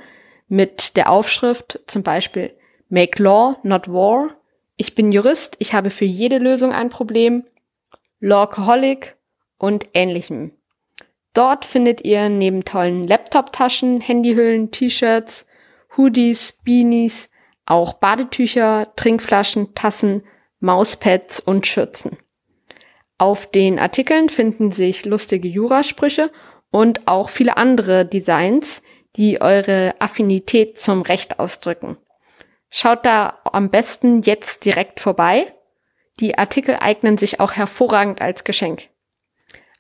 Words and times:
mit 0.49 0.97
der 0.97 1.11
Aufschrift 1.11 1.81
zum 1.87 2.03
Beispiel 2.03 2.57
Make 2.89 3.23
Law, 3.23 3.57
not 3.63 3.89
War. 3.89 4.37
Ich 4.77 4.95
bin 4.95 5.13
Jurist, 5.13 5.57
ich 5.59 5.75
habe 5.75 5.91
für 5.91 6.05
jede 6.05 6.39
Lösung 6.39 6.73
ein 6.73 6.91
Problem. 6.91 7.45
Lawcoholic 8.21 9.17
und 9.59 9.89
ähnlichem. 9.95 10.53
Dort 11.35 11.65
findet 11.65 12.05
ihr 12.05 12.29
neben 12.29 12.65
tollen 12.65 13.07
Laptop-Taschen, 13.07 14.01
Handyhüllen, 14.01 14.71
T-Shirts, 14.71 15.47
Hoodies, 15.97 16.61
Beanies, 16.65 17.29
auch 17.67 17.95
Badetücher, 17.95 18.93
Trinkflaschen, 18.97 19.75
Tassen, 19.75 20.25
Mauspads 20.61 21.41
und 21.41 21.67
Schürzen. 21.67 22.19
Auf 23.19 23.51
den 23.51 23.79
Artikeln 23.79 24.29
finden 24.29 24.73
sich 24.73 25.05
lustige 25.05 25.49
Jurasprüche 25.49 26.31
und 26.71 27.07
auch 27.07 27.29
viele 27.29 27.57
andere 27.57 28.05
Designs, 28.05 28.83
die 29.17 29.41
eure 29.41 29.95
Affinität 30.01 30.81
zum 30.81 31.03
Recht 31.03 31.39
ausdrücken. 31.39 31.97
Schaut 32.71 33.07
da 33.07 33.39
am 33.45 33.71
besten 33.71 34.23
jetzt 34.23 34.65
direkt 34.65 34.99
vorbei. 34.99 35.55
Die 36.19 36.37
Artikel 36.37 36.77
eignen 36.81 37.19
sich 37.19 37.39
auch 37.39 37.53
hervorragend 37.53 38.21
als 38.21 38.43
Geschenk. 38.43 38.89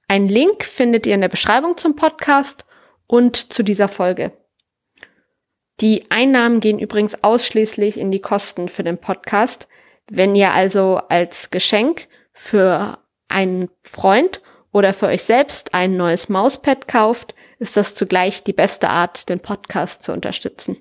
Ein 0.07 0.29
Link 0.29 0.65
findet 0.65 1.07
ihr 1.07 1.15
in 1.15 1.21
der 1.21 1.29
Beschreibung 1.29 1.77
zum 1.77 1.97
Podcast 1.97 2.65
und 3.07 3.53
zu 3.53 3.63
dieser 3.63 3.89
Folge. 3.89 4.33
Die 5.81 6.11
Einnahmen 6.11 6.61
gehen 6.61 6.79
übrigens 6.79 7.25
ausschließlich 7.25 7.99
in 7.99 8.11
die 8.11 8.21
Kosten 8.21 8.69
für 8.69 8.85
den 8.85 8.99
Podcast. 8.99 9.69
Wenn 10.09 10.37
ihr 10.37 10.53
also 10.53 11.01
als 11.09 11.51
Geschenk 11.51 12.07
für 12.33 12.99
einen 13.29 13.71
Freund 13.83 14.41
oder 14.73 14.95
für 14.95 15.07
euch 15.07 15.25
selbst 15.25 15.75
ein 15.75 15.97
neues 15.97 16.29
Mauspad 16.29 16.87
kauft, 16.87 17.35
ist 17.59 17.77
das 17.77 17.95
zugleich 17.95 18.45
die 18.45 18.53
beste 18.53 18.89
Art, 18.89 19.29
den 19.29 19.41
Podcast 19.41 20.03
zu 20.03 20.13
unterstützen. 20.13 20.77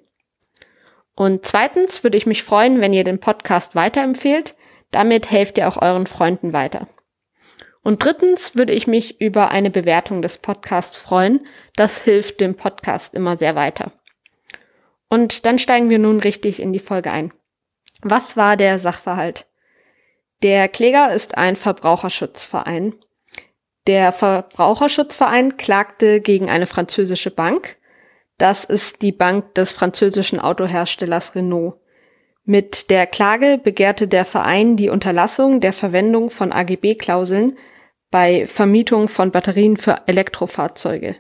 Und 1.16 1.46
zweitens 1.46 2.04
würde 2.04 2.18
ich 2.18 2.26
mich 2.26 2.44
freuen, 2.44 2.82
wenn 2.82 2.94
ihr 2.94 3.04
den 3.04 3.20
Podcast 3.20 3.76
weiterempfehlt. 3.76 4.56
Damit 4.92 5.32
helft 5.32 5.58
ihr 5.58 5.68
auch 5.68 5.82
euren 5.82 6.08
Freunden 6.08 6.54
weiter. 6.54 6.88
Und 7.84 8.04
drittens 8.04 8.56
würde 8.56 8.74
ich 8.74 8.88
mich 8.88 9.20
über 9.20 9.52
eine 9.52 9.70
Bewertung 9.70 10.22
des 10.22 10.38
Podcasts 10.38 10.98
freuen. 10.98 11.42
Das 11.76 12.02
hilft 12.02 12.40
dem 12.40 12.56
Podcast 12.56 13.14
immer 13.14 13.38
sehr 13.38 13.56
weiter. 13.56 13.92
Und 15.14 15.46
dann 15.46 15.60
steigen 15.60 15.92
wir 15.92 16.00
nun 16.00 16.20
richtig 16.20 16.60
in 16.60 16.74
die 16.74 16.80
Folge 16.80 17.12
ein. 17.12 17.32
Was 18.02 18.36
war 18.36 18.58
der 18.58 18.80
Sachverhalt? 18.80 19.46
Der 20.42 20.68
Kläger 20.68 21.14
ist 21.14 21.38
ein 21.38 21.56
Verbraucherschutzverein. 21.56 22.96
Der 23.86 24.12
Verbraucherschutzverein 24.12 25.56
klagte 25.58 26.20
gegen 26.20 26.50
eine 26.50 26.66
französische 26.66 27.30
Bank. 27.30 27.78
Das 28.40 28.66
ist 28.66 29.04
die 29.04 29.12
Bank 29.12 29.54
des 29.54 29.72
französischen 29.72 30.40
Autoherstellers 30.40 31.36
Renault. 31.36 31.76
Mit 32.44 32.90
der 32.90 33.06
Klage 33.06 33.60
begehrte 33.64 34.08
der 34.08 34.26
Verein 34.26 34.78
die 34.78 34.90
Unterlassung 34.90 35.60
der 35.60 35.74
Verwendung 35.74 36.32
von 36.32 36.52
AGB-Klauseln 36.52 37.56
bei 38.10 38.48
Vermietung 38.48 39.08
von 39.08 39.30
Batterien 39.30 39.78
für 39.78 40.08
Elektrofahrzeuge. 40.08 41.18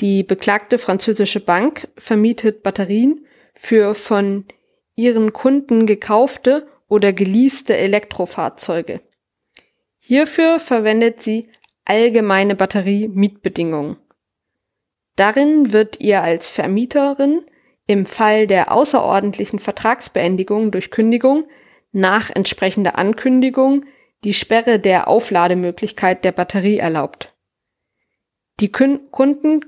Die 0.00 0.22
beklagte 0.22 0.78
französische 0.78 1.40
Bank 1.40 1.88
vermietet 1.96 2.62
Batterien 2.62 3.26
für 3.54 3.94
von 3.94 4.44
ihren 4.94 5.32
Kunden 5.32 5.86
gekaufte 5.86 6.68
oder 6.88 7.12
geleaste 7.12 7.76
Elektrofahrzeuge. 7.76 9.00
Hierfür 9.98 10.60
verwendet 10.60 11.22
sie 11.22 11.50
allgemeine 11.84 12.54
Batterie-Mietbedingungen. 12.54 13.96
Darin 15.16 15.72
wird 15.72 16.00
ihr 16.00 16.22
als 16.22 16.48
Vermieterin 16.48 17.44
im 17.86 18.06
Fall 18.06 18.46
der 18.46 18.70
außerordentlichen 18.70 19.58
Vertragsbeendigung 19.58 20.70
durch 20.70 20.90
Kündigung 20.90 21.48
nach 21.90 22.30
entsprechender 22.30 22.96
Ankündigung 22.96 23.84
die 24.24 24.34
Sperre 24.34 24.78
der 24.78 25.08
Auflademöglichkeit 25.08 26.24
der 26.24 26.32
Batterie 26.32 26.78
erlaubt. 26.78 27.34
Die 28.60 28.70
Kunden 28.70 29.64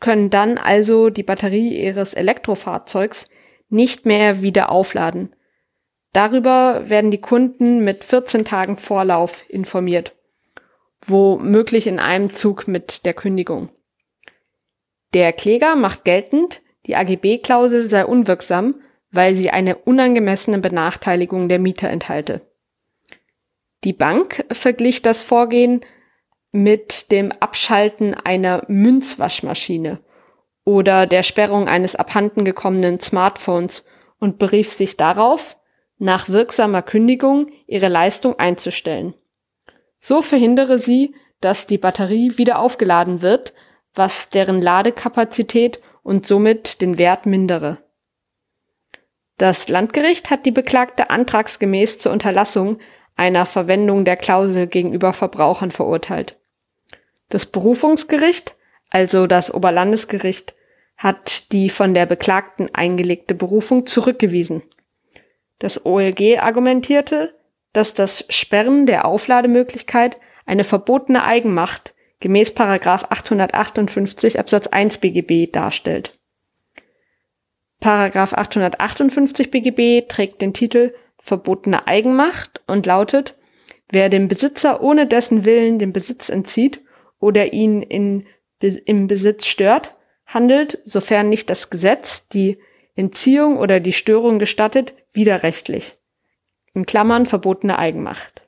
können 0.00 0.30
dann 0.30 0.58
also 0.58 1.10
die 1.10 1.22
Batterie 1.22 1.78
ihres 1.78 2.14
Elektrofahrzeugs 2.14 3.28
nicht 3.68 4.06
mehr 4.06 4.42
wieder 4.42 4.70
aufladen. 4.70 5.36
Darüber 6.12 6.88
werden 6.88 7.10
die 7.10 7.20
Kunden 7.20 7.84
mit 7.84 8.04
14 8.04 8.44
Tagen 8.44 8.76
Vorlauf 8.76 9.48
informiert, 9.48 10.16
womöglich 11.06 11.86
in 11.86 12.00
einem 12.00 12.34
Zug 12.34 12.66
mit 12.66 13.04
der 13.06 13.14
Kündigung. 13.14 13.68
Der 15.14 15.32
Kläger 15.32 15.76
macht 15.76 16.04
geltend, 16.04 16.62
die 16.86 16.96
AGB-Klausel 16.96 17.88
sei 17.88 18.04
unwirksam, 18.04 18.80
weil 19.12 19.34
sie 19.34 19.50
eine 19.50 19.76
unangemessene 19.76 20.58
Benachteiligung 20.58 21.48
der 21.48 21.58
Mieter 21.58 21.88
enthalte. 21.88 22.40
Die 23.84 23.92
Bank 23.92 24.44
verglich 24.50 25.02
das 25.02 25.22
Vorgehen 25.22 25.80
mit 26.52 27.10
dem 27.10 27.32
Abschalten 27.32 28.14
einer 28.14 28.64
Münzwaschmaschine 28.68 30.00
oder 30.64 31.06
der 31.06 31.22
Sperrung 31.22 31.68
eines 31.68 31.96
abhanden 31.96 32.44
gekommenen 32.44 33.00
Smartphones 33.00 33.84
und 34.18 34.38
berief 34.38 34.72
sich 34.72 34.96
darauf, 34.96 35.56
nach 35.98 36.28
wirksamer 36.28 36.82
Kündigung 36.82 37.50
ihre 37.66 37.88
Leistung 37.88 38.38
einzustellen. 38.38 39.14
So 39.98 40.22
verhindere 40.22 40.78
sie, 40.78 41.14
dass 41.40 41.66
die 41.66 41.78
Batterie 41.78 42.36
wieder 42.36 42.58
aufgeladen 42.58 43.22
wird, 43.22 43.52
was 43.94 44.30
deren 44.30 44.60
Ladekapazität 44.60 45.80
und 46.02 46.26
somit 46.26 46.80
den 46.80 46.98
Wert 46.98 47.26
mindere. 47.26 47.78
Das 49.36 49.68
Landgericht 49.68 50.30
hat 50.30 50.44
die 50.46 50.50
Beklagte 50.50 51.10
antragsgemäß 51.10 51.98
zur 51.98 52.12
Unterlassung 52.12 52.78
einer 53.16 53.46
Verwendung 53.46 54.04
der 54.04 54.16
Klausel 54.16 54.66
gegenüber 54.66 55.12
Verbrauchern 55.12 55.70
verurteilt. 55.70 56.39
Das 57.30 57.46
Berufungsgericht, 57.46 58.54
also 58.90 59.26
das 59.26 59.54
Oberlandesgericht, 59.54 60.54
hat 60.98 61.52
die 61.52 61.70
von 61.70 61.94
der 61.94 62.04
Beklagten 62.04 62.68
eingelegte 62.74 63.34
Berufung 63.34 63.86
zurückgewiesen. 63.86 64.62
Das 65.58 65.86
OLG 65.86 66.38
argumentierte, 66.38 67.34
dass 67.72 67.94
das 67.94 68.26
Sperren 68.28 68.84
der 68.84 69.06
Auflademöglichkeit 69.06 70.18
eine 70.44 70.64
verbotene 70.64 71.24
Eigenmacht 71.24 71.94
gemäß 72.18 72.54
858 72.54 74.38
Absatz 74.38 74.66
1 74.66 74.98
BGB 74.98 75.50
darstellt. 75.50 76.18
Paragraph 77.78 78.34
858 78.34 79.50
BGB 79.50 80.06
trägt 80.08 80.42
den 80.42 80.52
Titel 80.52 80.92
verbotene 81.18 81.86
Eigenmacht 81.86 82.60
und 82.66 82.84
lautet, 82.86 83.36
wer 83.90 84.08
dem 84.08 84.28
Besitzer 84.28 84.82
ohne 84.82 85.06
dessen 85.06 85.44
Willen 85.44 85.78
den 85.78 85.92
Besitz 85.92 86.28
entzieht 86.28 86.82
oder 87.20 87.52
ihn 87.52 87.82
in, 87.82 88.26
im 88.60 89.06
Besitz 89.06 89.46
stört, 89.46 89.94
handelt, 90.26 90.78
sofern 90.84 91.28
nicht 91.28 91.50
das 91.50 91.70
Gesetz 91.70 92.28
die 92.28 92.58
Entziehung 92.96 93.58
oder 93.58 93.80
die 93.80 93.92
Störung 93.92 94.38
gestattet, 94.38 94.94
widerrechtlich. 95.12 95.94
in 96.72 96.86
Klammern 96.86 97.26
verbotene 97.26 97.78
Eigenmacht. 97.78 98.42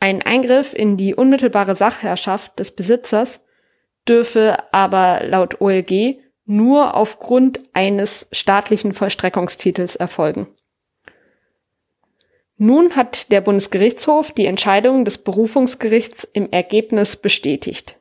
Ein 0.00 0.22
Eingriff 0.22 0.74
in 0.74 0.96
die 0.96 1.14
unmittelbare 1.14 1.76
Sachherrschaft 1.76 2.58
des 2.58 2.74
Besitzers 2.74 3.46
dürfe 4.08 4.72
aber 4.72 5.22
laut 5.24 5.60
OLG 5.60 6.18
nur 6.46 6.94
aufgrund 6.94 7.60
eines 7.72 8.28
staatlichen 8.32 8.92
Vollstreckungstitels 8.92 9.96
erfolgen. 9.96 10.46
Nun 12.56 12.94
hat 12.94 13.32
der 13.32 13.40
Bundesgerichtshof 13.40 14.30
die 14.32 14.46
Entscheidung 14.46 15.04
des 15.04 15.18
Berufungsgerichts 15.18 16.24
im 16.24 16.50
Ergebnis 16.50 17.16
bestätigt. 17.16 17.96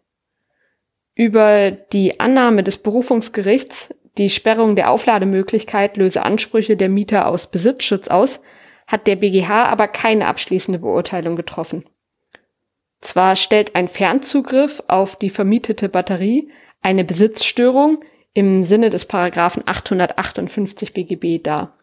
Über 1.16 1.72
die 1.72 2.20
Annahme 2.20 2.64
des 2.64 2.78
Berufungsgerichts, 2.78 3.96
die 4.18 4.30
Sperrung 4.30 4.76
der 4.76 4.92
Auflademöglichkeit 4.92 5.98
löse 5.98 6.24
Ansprüche 6.24 6.78
der 6.78 6.90
Mieter 6.90 7.28
aus 7.28 7.48
Besitzschutz 7.48 8.08
aus, 8.08 8.42
hat 8.86 9.08
der 9.08 9.16
BGH 9.16 9.66
aber 9.66 9.88
keine 9.88 10.28
abschließende 10.28 10.80
Beurteilung 10.80 11.36
getroffen. 11.36 11.86
Zwar 13.02 13.36
stellt 13.36 13.76
ein 13.76 13.88
Fernzugriff 13.88 14.84
auf 14.88 15.16
die 15.16 15.30
vermietete 15.30 15.90
Batterie 15.90 16.50
eine 16.82 17.04
Besitzstörung 17.04 18.04
im 18.34 18.64
Sinne 18.64 18.90
des 18.90 19.06
Paragraphen 19.06 19.64
858 19.66 20.94
BGB 20.94 21.44
dar. 21.44 21.78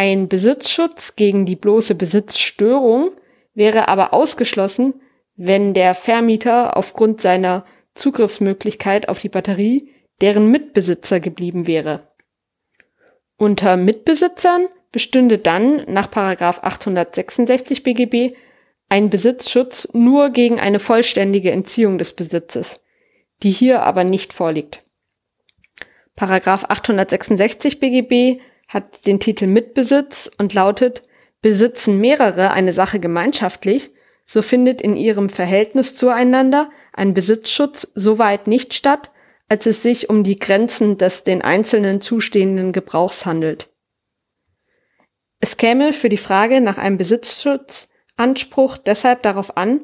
Ein 0.00 0.28
Besitzschutz 0.28 1.14
gegen 1.14 1.44
die 1.44 1.56
bloße 1.56 1.94
Besitzstörung 1.94 3.10
wäre 3.52 3.88
aber 3.88 4.14
ausgeschlossen, 4.14 4.94
wenn 5.36 5.74
der 5.74 5.94
Vermieter 5.94 6.78
aufgrund 6.78 7.20
seiner 7.20 7.66
Zugriffsmöglichkeit 7.94 9.10
auf 9.10 9.18
die 9.18 9.28
Batterie 9.28 9.90
deren 10.22 10.50
Mitbesitzer 10.50 11.20
geblieben 11.20 11.66
wäre. 11.66 12.08
Unter 13.36 13.76
Mitbesitzern 13.76 14.68
bestünde 14.90 15.36
dann 15.36 15.84
nach 15.86 16.10
866 16.10 17.82
BGB 17.82 18.34
ein 18.88 19.10
Besitzschutz 19.10 19.86
nur 19.92 20.30
gegen 20.30 20.58
eine 20.58 20.78
vollständige 20.78 21.50
Entziehung 21.50 21.98
des 21.98 22.14
Besitzes, 22.14 22.82
die 23.42 23.50
hier 23.50 23.82
aber 23.82 24.04
nicht 24.04 24.32
vorliegt. 24.32 24.82
Paragraph 26.16 26.64
866 26.70 27.80
BGB 27.80 28.40
hat 28.70 29.06
den 29.06 29.18
Titel 29.18 29.46
Mitbesitz 29.46 30.30
und 30.38 30.54
lautet 30.54 31.02
Besitzen 31.42 31.98
mehrere 31.98 32.52
eine 32.52 32.72
Sache 32.72 33.00
gemeinschaftlich, 33.00 33.90
so 34.24 34.42
findet 34.42 34.80
in 34.80 34.96
ihrem 34.96 35.28
Verhältnis 35.28 35.96
zueinander 35.96 36.70
ein 36.92 37.12
Besitzschutz 37.12 37.90
soweit 37.96 38.46
nicht 38.46 38.72
statt, 38.72 39.10
als 39.48 39.66
es 39.66 39.82
sich 39.82 40.08
um 40.08 40.22
die 40.22 40.38
Grenzen 40.38 40.98
des 40.98 41.24
den 41.24 41.42
Einzelnen 41.42 42.00
zustehenden 42.00 42.72
Gebrauchs 42.72 43.26
handelt. 43.26 43.68
Es 45.40 45.56
käme 45.56 45.92
für 45.92 46.08
die 46.08 46.16
Frage 46.16 46.60
nach 46.60 46.78
einem 46.78 46.96
Besitzschutzanspruch 46.96 48.78
deshalb 48.78 49.22
darauf 49.24 49.56
an, 49.56 49.80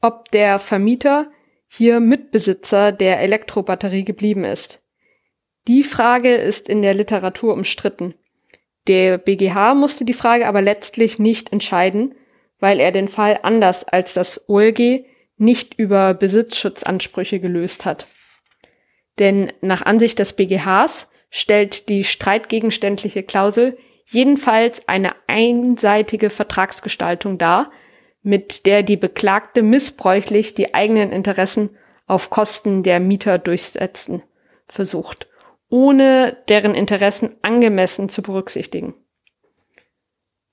ob 0.00 0.30
der 0.30 0.60
Vermieter 0.60 1.28
hier 1.66 1.98
Mitbesitzer 1.98 2.92
der 2.92 3.20
Elektrobatterie 3.20 4.04
geblieben 4.04 4.44
ist. 4.44 4.80
Die 5.66 5.82
Frage 5.82 6.36
ist 6.36 6.68
in 6.68 6.82
der 6.82 6.94
Literatur 6.94 7.52
umstritten. 7.52 8.14
Der 8.88 9.18
BGH 9.18 9.74
musste 9.74 10.04
die 10.06 10.14
Frage 10.14 10.48
aber 10.48 10.62
letztlich 10.62 11.18
nicht 11.18 11.52
entscheiden, 11.52 12.14
weil 12.58 12.80
er 12.80 12.90
den 12.90 13.08
Fall 13.08 13.38
anders 13.42 13.84
als 13.84 14.14
das 14.14 14.48
OLG 14.48 15.04
nicht 15.36 15.74
über 15.74 16.14
Besitzschutzansprüche 16.14 17.38
gelöst 17.38 17.84
hat. 17.84 18.06
Denn 19.18 19.52
nach 19.60 19.82
Ansicht 19.82 20.18
des 20.18 20.32
BGHs 20.32 21.10
stellt 21.30 21.88
die 21.88 22.02
streitgegenständliche 22.02 23.22
Klausel 23.22 23.76
jedenfalls 24.06 24.88
eine 24.88 25.12
einseitige 25.26 26.30
Vertragsgestaltung 26.30 27.36
dar, 27.36 27.70
mit 28.22 28.64
der 28.64 28.82
die 28.82 28.96
Beklagte 28.96 29.62
missbräuchlich 29.62 30.54
die 30.54 30.74
eigenen 30.74 31.12
Interessen 31.12 31.70
auf 32.06 32.30
Kosten 32.30 32.82
der 32.82 33.00
Mieter 33.00 33.38
durchsetzen 33.38 34.22
versucht 34.66 35.28
ohne 35.68 36.36
deren 36.48 36.74
Interessen 36.74 37.36
angemessen 37.42 38.08
zu 38.08 38.22
berücksichtigen. 38.22 38.94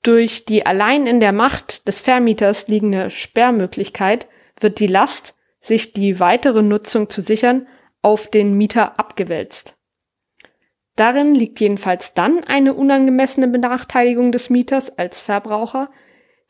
Durch 0.03 0.45
die 0.45 0.65
allein 0.65 1.07
in 1.07 1.19
der 1.19 1.31
Macht 1.31 1.87
des 1.87 1.99
Vermieters 1.99 2.67
liegende 2.67 3.09
Sperrmöglichkeit 3.09 4.27
wird 4.59 4.79
die 4.79 4.87
Last, 4.87 5.35
sich 5.59 5.93
die 5.93 6.19
weitere 6.19 6.61
Nutzung 6.61 7.09
zu 7.09 7.21
sichern, 7.21 7.67
auf 8.01 8.29
den 8.29 8.53
Mieter 8.53 8.99
abgewälzt. 8.99 9.75
Darin 10.95 11.33
liegt 11.33 11.59
jedenfalls 11.59 12.13
dann 12.13 12.43
eine 12.43 12.73
unangemessene 12.73 13.47
Benachteiligung 13.47 14.31
des 14.31 14.49
Mieters 14.49 14.97
als 14.97 15.19
Verbraucher, 15.19 15.89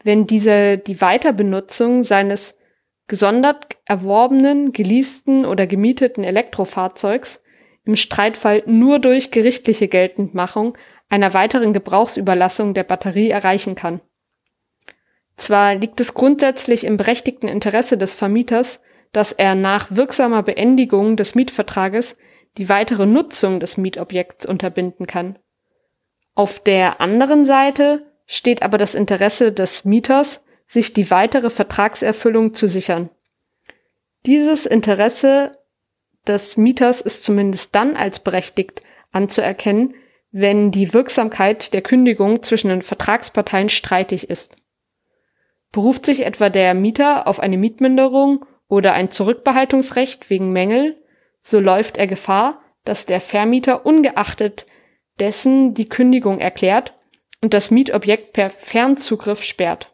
wenn 0.03 0.27
dieser 0.27 0.77
die 0.77 1.01
Weiterbenutzung 1.01 2.03
seines 2.03 2.59
gesondert 3.07 3.77
erworbenen, 3.85 4.73
geleasten 4.73 5.45
oder 5.45 5.65
gemieteten 5.65 6.23
Elektrofahrzeugs 6.23 7.43
im 7.85 7.95
Streitfall 7.95 8.63
nur 8.65 8.99
durch 8.99 9.31
gerichtliche 9.31 9.87
Geltendmachung 9.87 10.77
einer 11.09 11.33
weiteren 11.33 11.73
Gebrauchsüberlassung 11.73 12.73
der 12.73 12.83
Batterie 12.83 13.29
erreichen 13.29 13.75
kann. 13.75 14.01
Zwar 15.37 15.75
liegt 15.75 15.99
es 15.99 16.13
grundsätzlich 16.13 16.83
im 16.83 16.97
berechtigten 16.97 17.47
Interesse 17.47 17.97
des 17.97 18.13
Vermieters, 18.13 18.81
dass 19.11 19.31
er 19.31 19.55
nach 19.55 19.95
wirksamer 19.95 20.43
Beendigung 20.43 21.15
des 21.17 21.35
Mietvertrages 21.35 22.17
die 22.57 22.69
weitere 22.69 23.05
Nutzung 23.05 23.59
des 23.59 23.77
Mietobjekts 23.77 24.45
unterbinden 24.45 25.07
kann. 25.07 25.37
Auf 26.33 26.59
der 26.59 27.01
anderen 27.01 27.45
Seite 27.45 28.05
steht 28.25 28.61
aber 28.61 28.77
das 28.77 28.95
Interesse 28.95 29.51
des 29.51 29.85
Mieters, 29.85 30.43
sich 30.67 30.93
die 30.93 31.11
weitere 31.11 31.49
Vertragserfüllung 31.49 32.53
zu 32.53 32.67
sichern. 32.67 33.09
Dieses 34.25 34.65
Interesse 34.65 35.51
des 36.27 36.57
Mieters 36.57 37.01
ist 37.01 37.23
zumindest 37.23 37.75
dann 37.75 37.95
als 37.95 38.19
berechtigt 38.19 38.81
anzuerkennen, 39.11 39.93
wenn 40.31 40.71
die 40.71 40.93
Wirksamkeit 40.93 41.73
der 41.73 41.81
Kündigung 41.81 42.43
zwischen 42.43 42.69
den 42.69 42.81
Vertragsparteien 42.81 43.69
streitig 43.69 44.29
ist. 44.29 44.55
Beruft 45.71 46.05
sich 46.05 46.25
etwa 46.25 46.49
der 46.49 46.75
Mieter 46.75 47.27
auf 47.27 47.39
eine 47.39 47.57
Mietminderung 47.57 48.45
oder 48.67 48.93
ein 48.93 49.11
Zurückbehaltungsrecht 49.11 50.29
wegen 50.29 50.49
Mängel, 50.49 50.97
so 51.43 51.59
läuft 51.59 51.97
er 51.97 52.07
Gefahr, 52.07 52.61
dass 52.83 53.05
der 53.05 53.21
Vermieter 53.21 53.85
ungeachtet 53.85 54.65
dessen 55.19 55.73
die 55.73 55.87
Kündigung 55.87 56.39
erklärt 56.39 56.93
und 57.41 57.53
das 57.53 57.71
Mietobjekt 57.71 58.33
per 58.33 58.49
Fernzugriff 58.49 59.43
sperrt. 59.43 59.91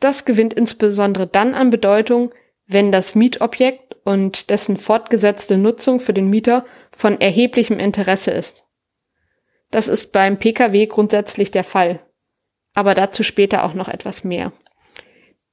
Das 0.00 0.24
gewinnt 0.24 0.54
insbesondere 0.54 1.26
dann 1.26 1.54
an 1.54 1.70
Bedeutung, 1.70 2.32
wenn 2.68 2.92
das 2.92 3.14
Mietobjekt 3.14 3.96
und 4.04 4.50
dessen 4.50 4.76
fortgesetzte 4.76 5.58
Nutzung 5.58 6.00
für 6.00 6.12
den 6.12 6.28
Mieter 6.28 6.64
von 6.92 7.20
erheblichem 7.20 7.78
Interesse 7.78 8.30
ist. 8.30 8.64
Das 9.70 9.88
ist 9.88 10.12
beim 10.12 10.38
Pkw 10.38 10.86
grundsätzlich 10.86 11.50
der 11.50 11.64
Fall. 11.64 12.00
Aber 12.74 12.94
dazu 12.94 13.22
später 13.22 13.64
auch 13.64 13.74
noch 13.74 13.88
etwas 13.88 14.22
mehr. 14.22 14.52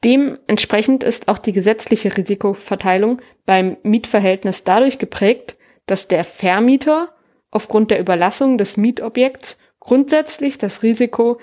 Dementsprechend 0.04 1.04
ist 1.04 1.30
auch 1.30 1.40
die 1.40 1.54
gesetzliche 1.54 2.16
Risikoverteilung 2.16 3.22
beim 3.46 3.78
Mietverhältnis 3.82 4.64
dadurch 4.64 5.00
geprägt, 5.00 5.56
dass 5.88 6.08
der 6.08 6.26
Vermieter 6.26 7.16
aufgrund 7.50 7.92
der 7.92 8.00
Überlassung 8.00 8.58
des 8.58 8.78
Mietobjekts 8.78 9.58
grundsätzlich 9.80 10.58
das 10.58 10.84
Risiko 10.84 11.40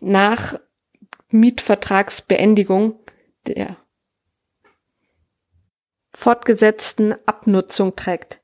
nach 0.00 0.60
Mietvertragsbeendigung 1.30 2.98
der 3.46 3.76
fortgesetzten 6.18 7.14
Abnutzung 7.26 7.94
trägt 7.94 8.40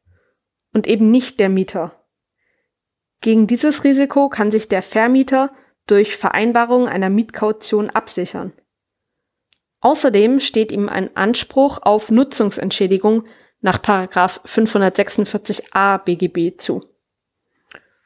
und 0.73 0.87
eben 0.87 1.11
nicht 1.11 1.41
der 1.41 1.49
Mieter. 1.49 2.05
Gegen 3.21 3.49
dieses 3.49 3.83
Risiko 3.83 4.29
kann 4.29 4.53
sich 4.53 4.69
der 4.69 4.81
Vermieter 4.81 5.51
durch 5.89 6.17
Vereinbarung 6.17 6.87
einer 6.87 7.11
Mietkaution 7.11 7.91
absichern. 7.91 8.53
Außerdem 9.81 10.39
steht 10.39 10.71
ihm 10.71 10.89
ein 10.89 11.17
Anspruch 11.17 11.81
auf 11.83 12.13
Nutzungsentschädigung 12.13 13.25
nach 13.61 13.83
546a 13.83 15.99
BGB 15.99 16.61
zu. 16.61 16.85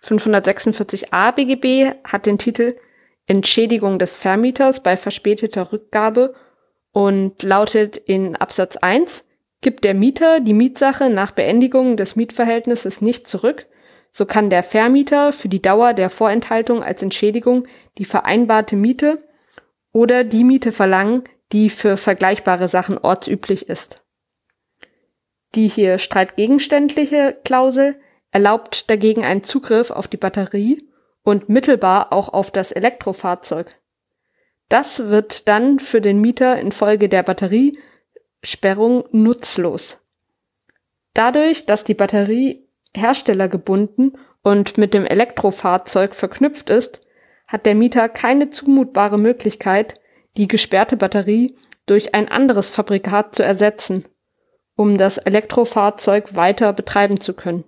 546a 0.03 1.33
BGB 1.33 1.95
hat 2.05 2.25
den 2.25 2.39
Titel 2.39 2.75
Entschädigung 3.27 3.99
des 3.99 4.17
Vermieters 4.17 4.83
bei 4.83 4.97
verspäteter 4.97 5.73
Rückgabe 5.73 6.35
und 6.93 7.43
lautet 7.43 7.99
in 7.99 8.35
Absatz 8.35 8.79
1 8.79 9.25
Gibt 9.61 9.85
der 9.85 9.95
Mieter 9.95 10.41
die 10.41 10.55
Mietsache 10.55 11.11
nach 11.11 11.33
Beendigung 11.33 11.97
des 11.97 12.15
Mietverhältnisses 12.15 13.01
nicht 13.01 13.27
zurück, 13.27 13.67
so 14.13 14.25
kann 14.25 14.51
der 14.51 14.63
Vermieter 14.63 15.33
für 15.33 15.49
die 15.49 15.63
Dauer 15.63 15.95
der 15.95 16.11
Vorenthaltung 16.11 16.83
als 16.83 17.03
Entschädigung 17.03 17.67
die 17.99 18.05
vereinbarte 18.05 18.77
Miete 18.77 19.23
oder 19.93 20.25
die 20.25 20.45
Miete 20.45 20.73
verlangen, 20.73 21.25
die 21.53 21.71
für 21.71 21.97
vergleichbare 21.97 22.69
Sachen 22.69 22.99
ortsüblich 22.99 23.69
ist. 23.69 24.03
Die 25.55 25.69
hier 25.69 25.99
streitgegenständliche 25.99 27.39
Klausel 27.45 28.01
erlaubt 28.31 28.91
dagegen 28.91 29.25
einen 29.25 29.45
Zugriff 29.45 29.91
auf 29.91 30.07
die 30.07 30.19
Batterie 30.19 30.89
und 31.23 31.49
mittelbar 31.49 32.13
auch 32.13 32.29
auf 32.29 32.51
das 32.51 32.71
Elektrofahrzeug. 32.71 33.75
Das 34.69 35.09
wird 35.09 35.49
dann 35.49 35.79
für 35.79 36.01
den 36.01 36.21
Mieter 36.21 36.59
infolge 36.59 37.09
der 37.09 37.23
Batteriesperrung 38.41 39.05
nutzlos. 39.11 39.99
Dadurch, 41.15 41.67
dass 41.67 41.85
die 41.85 41.95
Batterie 41.95 42.69
herstellergebunden 42.95 44.17
und 44.43 44.79
mit 44.79 44.95
dem 44.95 45.05
Elektrofahrzeug 45.05 46.15
verknüpft 46.15 46.71
ist, 46.71 47.01
hat 47.47 47.67
der 47.67 47.75
Mieter 47.75 48.09
keine 48.09 48.51
zumutbare 48.51 49.19
Möglichkeit, 49.19 50.01
die 50.37 50.49
gesperrte 50.49 50.97
Batterie 50.97 51.57
durch 51.87 52.15
ein 52.15 52.29
anderes 52.29 52.69
Fabrikat 52.69 53.35
zu 53.35 53.43
ersetzen, 53.43 54.05
um 54.77 54.97
das 54.97 55.19
Elektrofahrzeug 55.19 56.35
weiter 56.35 56.73
betreiben 56.73 57.21
zu 57.21 57.35
können. 57.35 57.65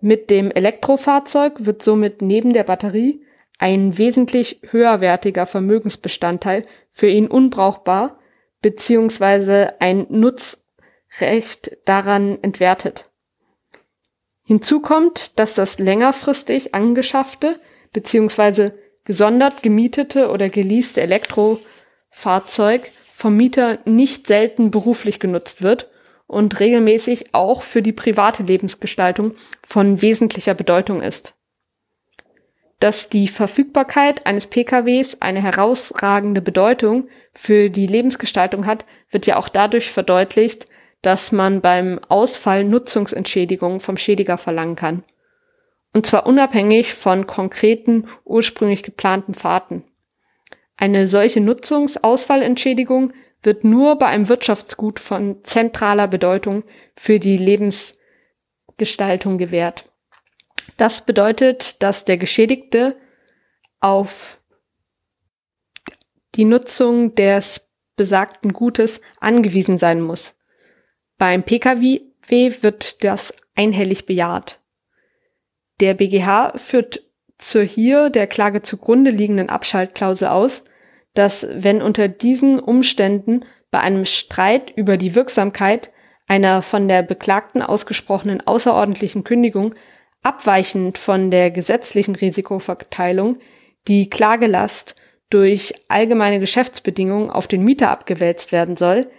Mit 0.00 0.30
dem 0.30 0.50
Elektrofahrzeug 0.50 1.64
wird 1.64 1.82
somit 1.82 2.22
neben 2.22 2.52
der 2.52 2.64
Batterie 2.64 3.22
ein 3.58 3.98
wesentlich 3.98 4.60
höherwertiger 4.70 5.46
Vermögensbestandteil 5.46 6.64
für 6.90 7.08
ihn 7.08 7.26
unbrauchbar 7.26 8.17
bzw. 8.62 9.68
ein 9.78 10.06
Nutzrecht 10.08 11.76
daran 11.84 12.38
entwertet. 12.42 13.08
Hinzu 14.44 14.80
kommt, 14.80 15.38
dass 15.38 15.54
das 15.54 15.78
längerfristig 15.78 16.74
angeschaffte 16.74 17.60
bzw. 17.92 18.70
gesondert 19.04 19.62
gemietete 19.62 20.30
oder 20.30 20.48
geleaste 20.48 21.02
Elektrofahrzeug 21.02 22.90
vom 23.14 23.36
Mieter 23.36 23.78
nicht 23.84 24.26
selten 24.26 24.70
beruflich 24.70 25.20
genutzt 25.20 25.62
wird 25.62 25.90
und 26.26 26.60
regelmäßig 26.60 27.34
auch 27.34 27.62
für 27.62 27.82
die 27.82 27.92
private 27.92 28.42
Lebensgestaltung 28.42 29.34
von 29.66 30.02
wesentlicher 30.02 30.54
Bedeutung 30.54 31.02
ist. 31.02 31.34
Dass 32.80 33.08
die 33.08 33.26
Verfügbarkeit 33.26 34.26
eines 34.26 34.46
PKWs 34.46 35.20
eine 35.20 35.42
herausragende 35.42 36.40
Bedeutung 36.40 37.08
für 37.32 37.70
die 37.70 37.88
Lebensgestaltung 37.88 38.66
hat, 38.66 38.84
wird 39.10 39.26
ja 39.26 39.36
auch 39.36 39.48
dadurch 39.48 39.90
verdeutlicht, 39.90 40.66
dass 41.02 41.32
man 41.32 41.60
beim 41.60 41.98
Ausfall 42.08 42.62
Nutzungsentschädigungen 42.64 43.80
vom 43.80 43.96
Schädiger 43.96 44.38
verlangen 44.38 44.76
kann. 44.76 45.02
Und 45.92 46.06
zwar 46.06 46.24
unabhängig 46.26 46.94
von 46.94 47.26
konkreten, 47.26 48.06
ursprünglich 48.24 48.84
geplanten 48.84 49.34
Fahrten. 49.34 49.82
Eine 50.76 51.08
solche 51.08 51.40
Nutzungsausfallentschädigung 51.40 53.12
wird 53.42 53.64
nur 53.64 53.96
bei 53.96 54.06
einem 54.06 54.28
Wirtschaftsgut 54.28 55.00
von 55.00 55.42
zentraler 55.44 56.06
Bedeutung 56.06 56.62
für 56.94 57.18
die 57.18 57.36
Lebensgestaltung 57.36 59.38
gewährt. 59.38 59.87
Das 60.78 61.04
bedeutet, 61.04 61.82
dass 61.82 62.04
der 62.04 62.16
Geschädigte 62.16 62.96
auf 63.80 64.40
die 66.36 66.44
Nutzung 66.44 67.16
des 67.16 67.68
besagten 67.96 68.52
Gutes 68.52 69.00
angewiesen 69.18 69.76
sein 69.76 70.00
muss. 70.00 70.36
Beim 71.18 71.42
Pkw 71.42 72.00
wird 72.28 73.02
das 73.02 73.34
einhellig 73.56 74.06
bejaht. 74.06 74.60
Der 75.80 75.94
BGH 75.94 76.56
führt 76.56 77.02
zur 77.38 77.62
hier 77.62 78.08
der 78.08 78.28
Klage 78.28 78.62
zugrunde 78.62 79.10
liegenden 79.10 79.48
Abschaltklausel 79.48 80.28
aus, 80.28 80.62
dass 81.14 81.46
wenn 81.50 81.82
unter 81.82 82.06
diesen 82.06 82.60
Umständen 82.60 83.44
bei 83.72 83.80
einem 83.80 84.04
Streit 84.04 84.70
über 84.76 84.96
die 84.96 85.16
Wirksamkeit 85.16 85.90
einer 86.28 86.62
von 86.62 86.86
der 86.86 87.02
Beklagten 87.02 87.62
ausgesprochenen 87.62 88.46
außerordentlichen 88.46 89.24
Kündigung 89.24 89.74
abweichend 90.28 90.98
von 90.98 91.30
der 91.30 91.50
gesetzlichen 91.50 92.14
Risikoverteilung 92.14 93.38
die 93.86 94.10
Klagelast 94.10 94.94
durch 95.30 95.72
allgemeine 95.88 96.38
Geschäftsbedingungen 96.38 97.30
auf 97.30 97.46
den 97.46 97.64
Mieter 97.64 97.90
abgewälzt 97.90 98.52
werden 98.52 98.76
soll, 98.76 99.10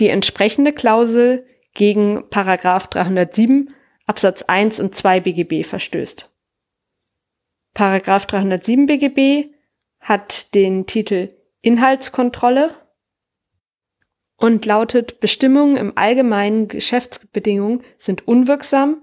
die 0.00 0.08
entsprechende 0.08 0.72
Klausel 0.72 1.46
gegen 1.72 2.28
Paragraph 2.30 2.88
307 2.88 3.70
Absatz 4.06 4.42
1 4.42 4.80
und 4.80 4.94
2 4.96 5.20
BGB 5.20 5.64
verstößt. 5.64 6.28
Paragraph 7.72 8.26
307 8.26 8.86
BGB 8.86 9.52
hat 10.00 10.54
den 10.54 10.86
Titel 10.86 11.28
Inhaltskontrolle 11.60 12.74
und 14.36 14.66
lautet 14.66 15.20
Bestimmungen 15.20 15.76
im 15.76 15.96
allgemeinen 15.96 16.68
Geschäftsbedingungen 16.68 17.82
sind 17.98 18.26
unwirksam, 18.26 19.02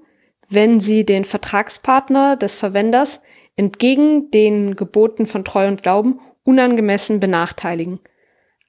wenn 0.50 0.80
sie 0.80 1.06
den 1.06 1.26
Vertragspartner 1.26 2.36
des 2.36 2.56
Verwenders 2.56 3.22
entgegen 3.56 4.32
den 4.32 4.76
Geboten 4.76 5.28
von 5.28 5.46
Treu 5.46 5.68
und 5.68 5.84
Glauben 5.84 6.20
unangemessen 6.44 7.20
benachteiligen. 7.20 8.00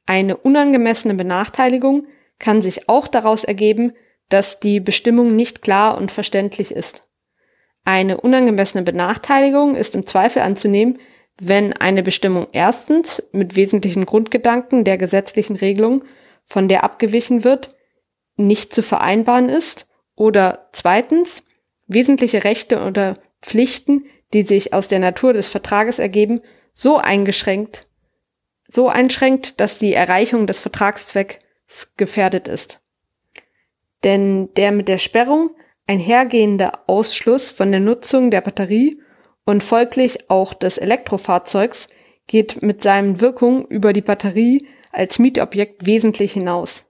Eine 0.07 0.37
unangemessene 0.37 1.15
Benachteiligung 1.15 2.07
kann 2.39 2.63
sich 2.63 2.89
auch 2.89 3.09
daraus 3.09 3.45
ergeben, 3.45 3.93
dass 4.29 4.61
die 4.61 4.81
Bestimmung 4.81 5.37
nicht 5.37 5.63
klar 5.63 5.97
und 5.97 6.13
verständlich 6.13 6.71
ist. 6.73 7.09
Eine 7.85 8.21
unangemessene 8.21 8.83
Benachteiligung 8.83 9.75
ist 9.75 9.95
im 9.95 10.07
Zweifel 10.07 10.43
anzunehmen, 10.43 10.99
wenn 11.41 11.73
eine 11.73 12.03
Bestimmung 12.03 12.47
erstens 12.53 13.29
mit 13.33 13.57
wesentlichen 13.57 14.07
Grundgedanken 14.07 14.85
der 14.85 14.99
gesetzlichen 14.99 15.57
Regelung, 15.57 16.05
von 16.47 16.69
der 16.69 16.85
abgewichen 16.85 17.43
wird, 17.43 17.71
nicht 18.37 18.75
zu 18.75 18.83
vereinbaren 18.83 19.49
ist 19.49 19.87
oder 20.15 20.69
zweitens 20.73 21.43
wesentliche 21.87 22.45
Rechte 22.45 22.83
oder 22.83 23.15
Pflichten, 23.43 24.07
die 24.33 24.43
sich 24.43 24.73
aus 24.73 24.89
der 24.89 24.99
Natur 24.99 25.33
des 25.33 25.49
Vertrages 25.49 25.99
ergeben, 25.99 26.41
so 26.75 26.99
eingeschränkt, 26.99 27.87
so 28.69 28.89
einschränkt, 28.89 29.61
dass 29.61 29.79
die 29.79 29.93
Erreichung 29.93 30.47
des 30.47 30.61
Vertragszwecks 30.61 31.39
gefährdet 31.97 32.49
ist. 32.49 32.81
Denn 34.03 34.53
der 34.55 34.73
mit 34.73 34.89
der 34.89 34.99
Sperrung 34.99 35.51
einhergehende 35.87 36.73
Ausschluss 36.89 37.51
von 37.51 37.71
der 37.71 37.81
Nutzung 37.81 38.31
der 38.31 38.41
Batterie 38.41 39.01
und 39.45 39.63
folglich 39.63 40.31
auch 40.31 40.55
des 40.55 40.79
Elektrofahrzeugs 40.79 41.89
geht 42.27 42.63
mit 42.63 42.83
seinen 42.83 43.21
Wirkungen 43.21 43.67
über 43.67 43.93
die 43.93 44.01
Batterie 44.01 44.67
als 44.93 45.19
Mietobjekt 45.19 45.85
wesentlich 45.87 46.33
hinaus. 46.33 46.85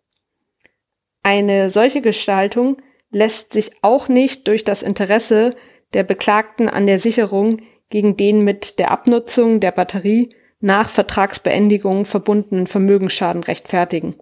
Eine 1.22 1.70
solche 1.70 2.02
Gestaltung 2.02 2.76
lässt 3.14 3.52
sich 3.52 3.70
auch 3.82 4.08
nicht 4.08 4.48
durch 4.48 4.64
das 4.64 4.82
Interesse 4.82 5.54
der 5.94 6.02
Beklagten 6.02 6.68
an 6.68 6.86
der 6.86 6.98
Sicherung 6.98 7.62
gegen 7.88 8.16
den 8.16 8.42
mit 8.42 8.78
der 8.78 8.90
Abnutzung 8.90 9.60
der 9.60 9.70
Batterie 9.70 10.30
nach 10.60 10.90
Vertragsbeendigung 10.90 12.04
verbundenen 12.06 12.66
Vermögensschaden 12.66 13.44
rechtfertigen. 13.44 14.16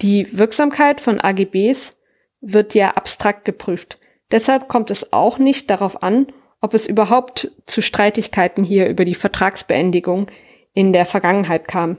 Die 0.00 0.28
Wirksamkeit 0.36 1.00
von 1.00 1.20
AGBs 1.20 1.98
wird 2.40 2.74
ja 2.74 2.92
abstrakt 2.92 3.44
geprüft. 3.44 3.98
Deshalb 4.30 4.68
kommt 4.68 4.90
es 4.90 5.12
auch 5.12 5.38
nicht 5.38 5.68
darauf 5.68 6.02
an, 6.02 6.28
ob 6.60 6.74
es 6.74 6.86
überhaupt 6.86 7.50
zu 7.66 7.82
Streitigkeiten 7.82 8.62
hier 8.62 8.88
über 8.88 9.04
die 9.04 9.14
Vertragsbeendigung 9.14 10.30
in 10.72 10.92
der 10.92 11.06
Vergangenheit 11.06 11.66
kam. 11.66 11.98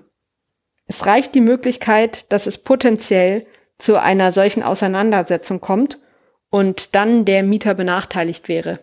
Es 0.86 1.06
reicht 1.06 1.36
die 1.36 1.42
Möglichkeit, 1.42 2.32
dass 2.32 2.48
es 2.48 2.58
potenziell 2.58 3.46
zu 3.84 4.02
einer 4.02 4.32
solchen 4.32 4.64
Auseinandersetzung 4.64 5.60
kommt 5.60 6.00
und 6.50 6.96
dann 6.96 7.26
der 7.26 7.44
Mieter 7.44 7.74
benachteiligt 7.74 8.48
wäre. 8.48 8.80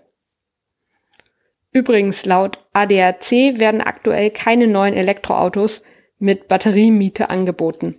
Übrigens, 1.73 2.27
laut 2.27 2.59
ADAC 2.75 3.31
werden 3.59 3.81
aktuell 3.81 4.31
keine 4.31 4.67
neuen 4.67 4.93
Elektroautos 4.93 5.83
mit 6.19 6.49
Batteriemiete 6.49 7.31
angeboten. 7.31 7.99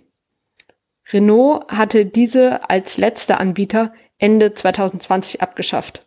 Renault 1.12 1.66
hatte 1.72 2.06
diese 2.06 2.70
als 2.70 2.98
letzter 2.98 3.40
Anbieter 3.40 3.92
Ende 4.18 4.54
2020 4.54 5.40
abgeschafft. 5.40 6.06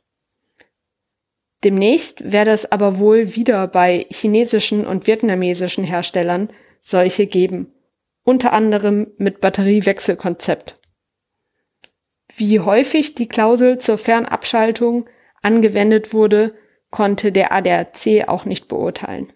Demnächst 1.66 2.32
werde 2.32 2.52
es 2.52 2.72
aber 2.72 3.00
wohl 3.00 3.36
wieder 3.36 3.68
bei 3.68 4.06
chinesischen 4.10 4.88
und 4.88 5.08
vietnamesischen 5.08 5.84
Herstellern 5.84 6.52
solche 6.82 7.28
geben, 7.28 7.74
unter 8.24 8.54
anderem 8.54 9.08
mit 9.18 9.42
Batteriewechselkonzept. 9.42 10.76
Wie 12.38 12.60
häufig 12.60 13.16
die 13.16 13.28
Klausel 13.28 13.78
zur 13.78 13.98
Fernabschaltung 13.98 15.08
angewendet 15.42 16.14
wurde, 16.14 16.54
konnte 16.90 17.32
der 17.32 17.52
ADAC 17.52 18.28
auch 18.28 18.46
nicht 18.46 18.68
beurteilen. 18.68 19.32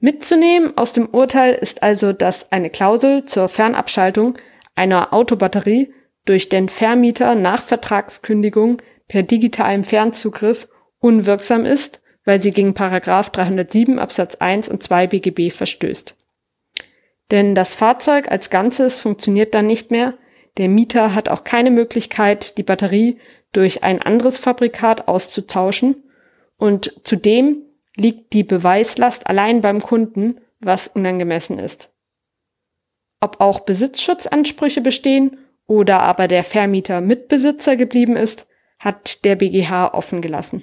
Mitzunehmen 0.00 0.76
aus 0.76 0.92
dem 0.92 1.08
Urteil 1.08 1.54
ist 1.54 1.82
also, 1.82 2.12
dass 2.12 2.52
eine 2.52 2.70
Klausel 2.70 3.24
zur 3.24 3.48
Fernabschaltung 3.48 4.38
einer 4.74 5.12
Autobatterie 5.12 5.92
durch 6.24 6.48
den 6.48 6.68
Vermieter 6.68 7.34
nach 7.34 7.62
Vertragskündigung 7.62 8.80
per 9.08 9.22
digitalem 9.22 9.82
Fernzugriff 9.82 10.68
unwirksam 11.00 11.64
ist, 11.64 12.00
weil 12.24 12.40
sie 12.40 12.50
gegen 12.50 12.74
Paragraph 12.74 13.30
307 13.30 13.98
Absatz 13.98 14.36
1 14.36 14.68
und 14.68 14.82
2 14.82 15.06
BGB 15.06 15.50
verstößt. 15.50 16.14
Denn 17.30 17.54
das 17.54 17.74
Fahrzeug 17.74 18.30
als 18.30 18.50
Ganzes 18.50 19.00
funktioniert 19.00 19.54
dann 19.54 19.66
nicht 19.66 19.90
mehr, 19.90 20.14
der 20.58 20.68
Mieter 20.68 21.14
hat 21.14 21.28
auch 21.28 21.44
keine 21.44 21.70
Möglichkeit, 21.70 22.58
die 22.58 22.62
Batterie 22.62 23.18
durch 23.52 23.82
ein 23.82 24.02
anderes 24.02 24.38
Fabrikat 24.38 25.08
auszutauschen 25.08 26.04
und 26.56 27.00
zudem 27.04 27.62
liegt 27.96 28.32
die 28.32 28.44
Beweislast 28.44 29.26
allein 29.26 29.60
beim 29.60 29.80
Kunden, 29.80 30.40
was 30.60 30.88
unangemessen 30.88 31.58
ist. 31.58 31.90
Ob 33.20 33.40
auch 33.40 33.60
Besitzschutzansprüche 33.60 34.80
bestehen 34.80 35.38
oder 35.66 36.00
aber 36.00 36.28
der 36.28 36.44
Vermieter 36.44 37.00
Mitbesitzer 37.00 37.76
geblieben 37.76 38.16
ist, 38.16 38.46
hat 38.78 39.24
der 39.24 39.36
BGH 39.36 39.94
offen 39.94 40.22
gelassen. 40.22 40.62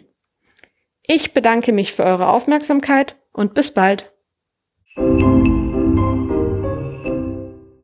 Ich 1.03 1.33
bedanke 1.33 1.71
mich 1.71 1.93
für 1.93 2.03
eure 2.03 2.29
Aufmerksamkeit 2.29 3.15
und 3.31 3.53
bis 3.53 3.71
bald. 3.71 4.11